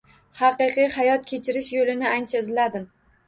[0.37, 2.89] Haqiqiy hayot kechirish yo‘lini ancha izladim.